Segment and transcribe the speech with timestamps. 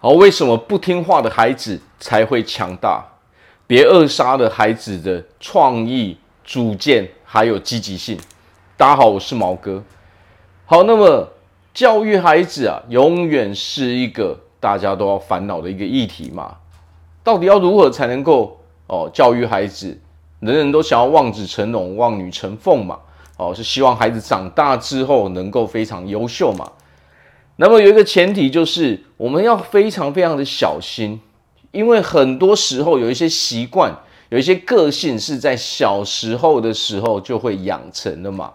[0.00, 3.04] 好，为什么不听话的孩子才会强大？
[3.66, 8.16] 别扼杀了孩子的创意、主见还有积极性。
[8.76, 9.82] 大家好，我是毛哥。
[10.66, 11.28] 好，那么
[11.74, 16.56] 教育孩子啊，永远是一个大家都要烦恼的一个议题嘛。
[17.24, 18.56] 到底要如何才能够
[18.86, 20.00] 哦教育孩子？
[20.38, 22.96] 人人都想要望子成龙、望女成凤嘛。
[23.36, 26.70] 哦，是希望孩子长大之后能够非常优秀嘛。
[27.60, 31.20] 那么有一个前提就是，我们要非常非常的小心，
[31.72, 33.92] 因为很多时候有一些习惯、
[34.28, 38.52] 有一些个性是在小时候的时候就会养成的嘛。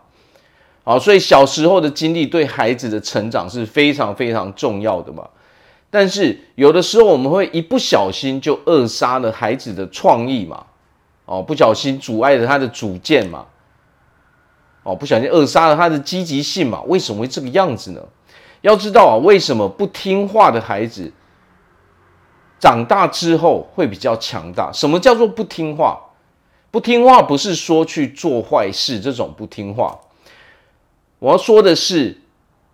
[0.86, 5.28] 好，所以小时候的经历对孩子的成长是非常非常重要的嘛。
[5.90, 10.66] 但是有的时候我们会一不小心就扼杀了孩子的创意嘛，
[11.26, 13.46] 哦，不小心阻碍了他的主见嘛，
[14.84, 16.82] 哦，不小心扼杀了他的积极性嘛。
[16.84, 18.02] 为什么会这个样子呢？
[18.64, 21.12] 要知道啊，为什么不听话的孩子
[22.60, 24.72] 长大之后会比较强大？
[24.74, 26.00] 什么叫做不听话？
[26.72, 30.00] 不听话不是说去做坏事这种不听话。
[31.20, 32.22] 我要说的是，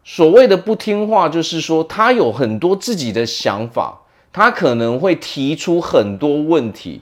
[0.04, 7.02] 所谓的不听话，就是说他有很多自己的想法，他可能会提出很多问题。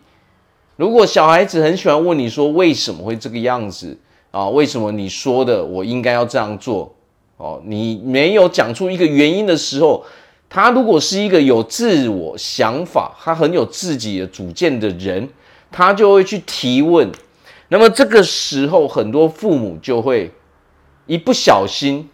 [0.77, 3.99] 如果小孩子很喜欢问你说为什么会这个样子
[4.31, 4.47] 啊？
[4.47, 6.95] 为什么你说的我应该要这样做？
[7.37, 10.03] 哦，你没有讲出一个原因的时候，
[10.49, 15.29] 他如果是一个有自我想法、他很有自己的主见的人，
[15.71, 17.11] 他就会去提问。
[17.69, 20.31] 那么这个时候，很多父母就会
[21.05, 22.09] 一不小心，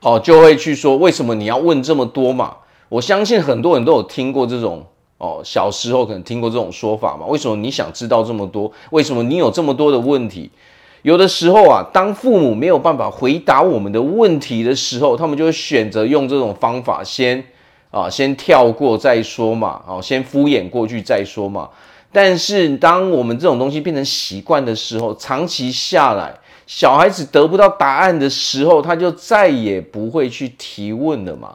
[0.00, 2.58] 哦，就会去说：为什么你要问这么多嘛？
[2.88, 4.86] 我相信很多人都有听过这种
[5.18, 7.26] 哦，小时候可能听过这种说法嘛。
[7.26, 8.70] 为什么你想知道这么多？
[8.90, 10.50] 为什么你有这么多的问题？
[11.02, 17.42] 有的时候啊，当父母没有办法回答我们的问题的时候，他们就会选择用这种方法先，
[17.90, 21.70] 啊先跳过再说嘛，啊先敷衍过去再说嘛。
[22.12, 31.54] 但是当我们这种东西变成习惯的时候，长期下来，小孩子得不到答案的时候，他就再也不会去提问了嘛。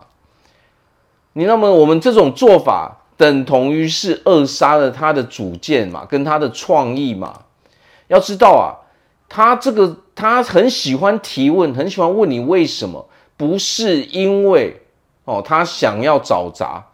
[1.34, 7.41] 你那么我们这种做法，等同于是扼杀了他的主见嘛，跟他的创意嘛。
[8.08, 8.81] 要知道啊。
[9.28, 14.81] 他这个，他很喜欢提问，很喜欢问你为什么，不是因为
[15.25, 16.86] 哦，他想要找砸，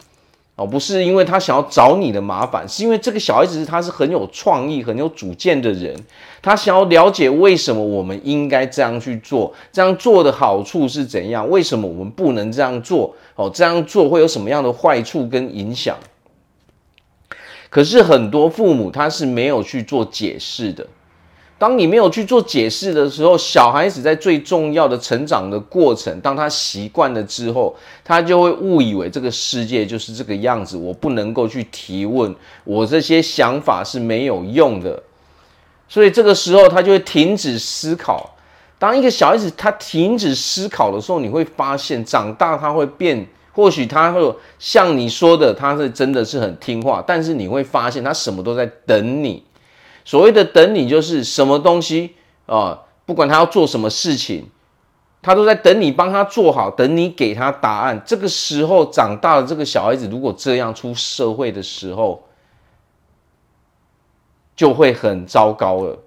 [0.55, 5.95] 哦，不是因为他想要找你的麻烦，是因为这个小孩子他是很有创意、很有主见的人，
[6.41, 13.13] 他想要了解为什么我们应该这样去做，这样做的好处是怎样，为什么我们不能这样做？
[13.35, 15.97] 哦，这样做会有什么样的坏处跟影响？
[17.69, 20.87] 可是很多父母他是没有去做解释的。
[21.61, 30.75] 当你没有去做解释的时候，小孩子在最重要的成长的过程，当他习惯了之后，他就会误以为这个世界就是这个样子。
[30.75, 32.33] 我不能够去提问，
[32.63, 35.03] 我这些想法是没有用的，
[35.87, 38.35] 所以这个时候他就会停止思考。
[38.79, 49.43] 当一个小孩子他停止思考的时候，你会发现长大他会变，或许他会像你说的，他是真的是很听话，但是你会发现他什么都在等你。
[50.03, 52.83] 所谓的等你，就是什么东西啊？
[53.05, 54.49] 不管他要做什么事情，
[55.21, 58.01] 他都在等你帮他做好，等你给他答案。
[58.05, 62.23] 这个时候长大了，这个小孩子如果这样出社会的时候，
[64.55, 65.99] 就会很糟糕了。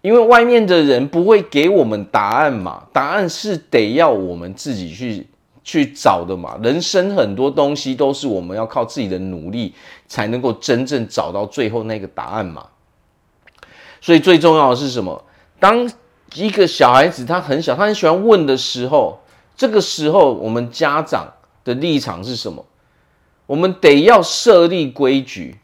[0.00, 5.26] 因为外面的人不会给我们答案嘛，答案是得要我们自己去
[5.64, 6.56] 去找的嘛。
[6.62, 9.74] 人生很多东西都是我们要靠自己的努力
[10.06, 12.64] 才能够真正找到最后那个答案嘛。
[14.00, 15.24] 所以最重要的是什么？
[15.60, 15.90] 当
[16.34, 19.20] 一个小孩子他很小，他很喜欢问的时候，
[19.56, 21.32] 这个时候我们家长
[21.64, 22.64] 的立场是什么？
[23.46, 25.58] 我们得要设立规矩。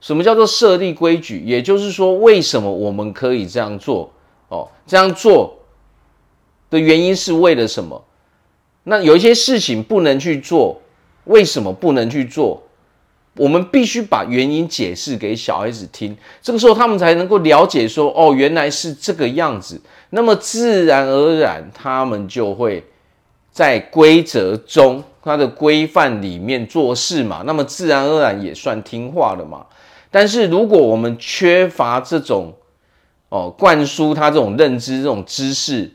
[0.00, 1.42] 什么叫做设立规矩？
[1.44, 4.12] 也就是说，为什么我们可以这样做？
[4.48, 5.58] 哦，这样做
[6.70, 8.04] 的原因是为了什么？
[8.84, 10.80] 那有一些事情不能去做，
[11.24, 12.62] 为什么不能去做？
[13.38, 19.78] 我们必须把原因解释给小孩子听，这个时候他们才能够了解说，哦，原来是这个样子。
[20.10, 22.82] 那么自然而然，他们就会
[23.52, 27.42] 在规则中、他的规范里面做事嘛。
[27.44, 29.66] 那么自然而然也算听话了嘛。
[30.10, 32.54] 但是如果我们缺乏这种
[33.28, 35.92] 哦灌输他这种认知、这种知识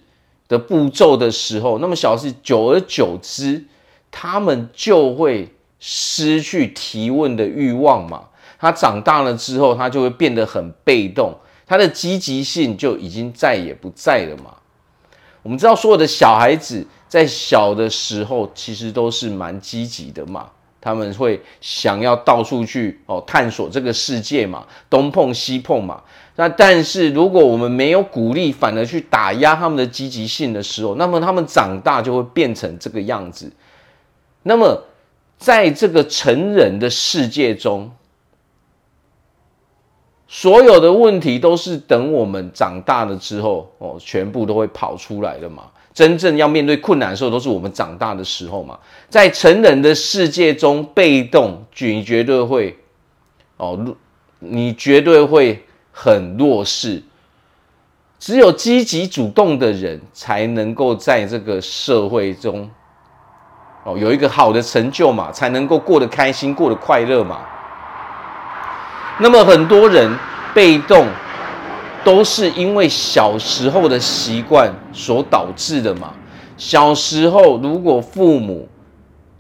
[0.48, 3.64] 的步骤的时候，那么小孩子久而久之，
[4.12, 5.50] 他们就会。
[5.84, 8.26] 失去提问的欲望嘛，
[8.60, 11.34] 他长大了之后，他就会变得很被动，
[11.66, 14.54] 他的积极性就已经再也不在了嘛。
[15.42, 20.48] 我们知道，所有的小孩子在小的时候其实都是蛮积极的嘛，
[20.80, 26.04] 他们会想要到处去哦探索这个世界嘛，东碰西碰嘛。
[26.36, 33.52] 那但是如果我们没有鼓励，反而去打压他们的积极性的时候，那么他们长大就会变成这个样子。
[34.44, 34.84] 那么
[35.42, 37.90] 在这个成人的世界中，
[40.28, 45.64] 所有的问题都是等我们长大了之后哦，全部都会跑出来的嘛。
[45.96, 48.78] 真正要面对困难的时候，都是我们长大的时候嘛。
[49.10, 52.78] 在成人的世界中，被动，你绝对会
[53.58, 53.96] 哦，
[54.38, 57.02] 你绝对会很弱势。
[58.20, 62.70] 只有积极主动的人，才能够在这个社会中
[63.84, 67.40] 哦有一个好的成就嘛，才能够过得开心，过得快乐嘛。
[69.20, 70.18] 那么很多人
[70.54, 71.08] 被动，
[72.04, 76.12] 都是因为小时候的习惯所导致的嘛。
[76.58, 78.68] 小时候如果父母，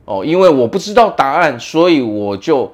[0.06, 2.72] 哦，因为我不知道答案，所以我就，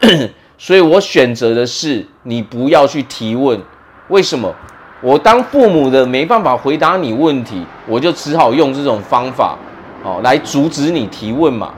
[0.56, 3.60] 所以我选择的是你不要去提问。
[4.08, 4.54] 为什么？
[5.00, 9.56] 我当父母的没办法回答你问题，我就只好用这种方法，
[10.04, 11.74] 哦，来阻止你提问嘛。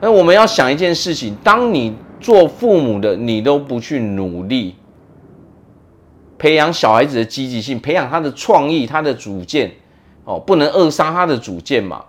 [0.00, 4.74] 那我们要想一件事情：当你做父母的，你都不去努力
[6.36, 9.70] 培养小孩子的积极性，培养他的创意、他的主见，
[10.24, 12.04] 哦，不能扼杀他的主见嘛。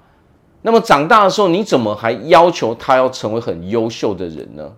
[0.64, 4.72] 那么长大的时候，你怎么还要求他要成为很优秀的人呢？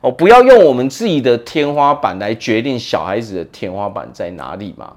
[0.00, 4.96] 哦，不要用我们自己的天花板来决定小孩子的天花板在哪里嘛。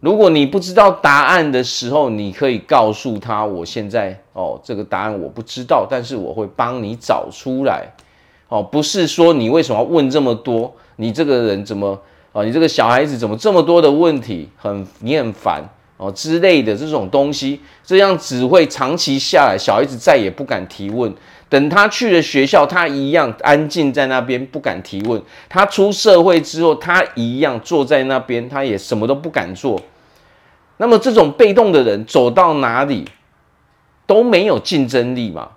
[0.00, 7.92] 如果你不知道答案的时候，你可以告诉他：“我现在哦，这个答案我不知道，但是我会帮你找出来。”
[8.48, 10.72] 哦，不是说你为什么要问这么多？
[10.96, 12.00] 你这个人怎么
[12.32, 14.48] 哦，你这个小孩子怎么这么多的问题？
[14.56, 15.62] 很你很烦
[15.96, 21.12] 哦之类的这种东西，这样只会长期下来，小孩子再也不敢提问。
[21.48, 25.22] 等他去了学校，他一样安静在那边，不敢提问。
[25.48, 29.80] 他出社会之后，他一样坐在那边，他也什么都不敢做。
[30.76, 33.04] 那么这种被动的人走到哪里
[34.06, 35.50] 都没有竞争力嘛？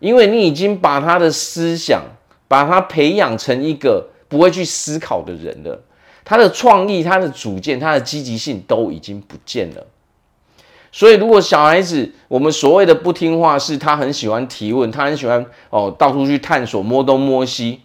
[0.00, 2.02] 因为你已经把他的思想，
[2.46, 5.80] 把他培养成一个不会去思考的人了。
[6.24, 9.86] 他的创意、他的主见、他的积极性都已经不见了。
[10.96, 17.80] 所以，如果小孩子我们所谓的不听话，是他很喜欢提问，他很喜欢哦到处去探索、摸东摸西，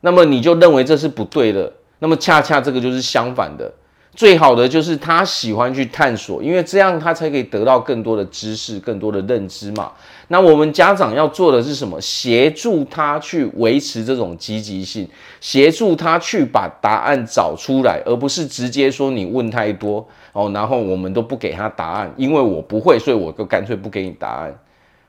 [0.00, 1.74] 那么你就认为这是不对的。
[2.00, 3.72] 那么恰恰这个就是相反的，
[4.14, 9.90] 最好的就是他喜欢去探索，因为这样他才可以得到更多的知识、更多的认知嘛。
[10.28, 12.00] 那我们家长要做的是什么？
[12.00, 15.08] 协助他去维持这种积极性，
[15.40, 24.56] 协助他去把答案找出来，而不是直接说你问太多哦，然后我们都不给他答案，因为我不会，所以我就干脆不给你答案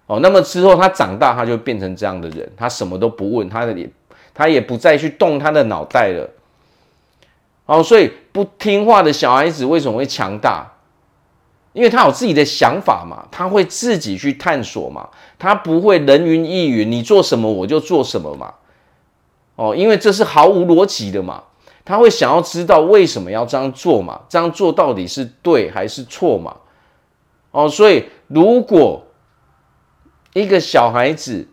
[0.07, 0.19] 哦。
[0.19, 3.89] 那么之后他长大，他就变成这样的人，他什么都不问，他的也
[4.33, 6.29] 他也不再去动他的脑袋了。
[7.67, 10.69] 哦，所以不听话的小孩子为什么会强大？
[11.71, 15.07] 因为他有自己的想法嘛，他会自己去探索嘛，
[15.39, 18.55] 他不会人云亦云，你做什么我就做什么嘛。
[19.55, 21.43] 哦，因为这是毫无逻辑的嘛，
[21.85, 26.57] 他会想要知道为什么要这样做嘛，这样做到底是对还是错嘛？
[27.51, 29.01] 哦，所以如果
[30.33, 31.47] 一个小孩子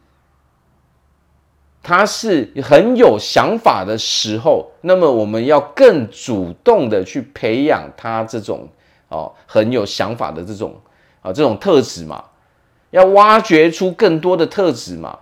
[1.82, 8.68] 他是很有想法的时候，那么我们要更主动的去培养他这种。
[9.14, 10.74] 哦，很有想法的这种
[11.20, 12.24] 啊，这种特质嘛，
[12.92, 15.18] 要挖掘出更多的特质嘛，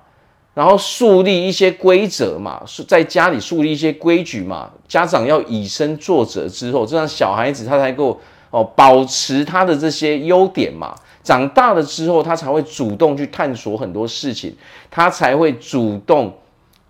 [0.54, 4.70] 然后树立一些规则嘛，在家里树立一些规矩嘛。
[4.86, 8.20] 家长要以身作则之后，这样小孩子他才够
[8.52, 10.94] 哦，保持他的这些优点嘛。
[11.24, 14.54] 长大了之后，他才会主动去探索很多事情，
[14.88, 16.32] 他才会主动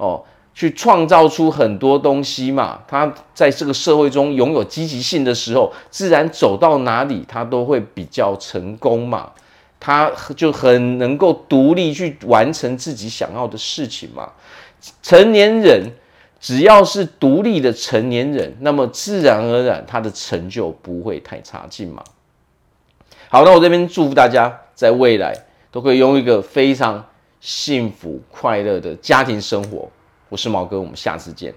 [0.00, 0.24] 哦。
[0.52, 9.30] 去创造出很多东西嘛，他在这个社会中拥有积极性的时候，自然走到哪里他都会比较成功嘛，
[9.78, 14.32] 他就很能够独立去完成自己想要的事情嘛。
[15.02, 15.92] 成年人
[16.40, 22.02] 只要是独立的成年人，那么自然而然他的成就不会太差劲嘛。
[23.28, 25.32] 好，那我这边祝福大家在未来
[25.70, 27.06] 都可以拥有一个非常
[27.40, 29.90] 幸福快乐的家庭生活。
[30.28, 31.54] 我是毛哥，我们下次见。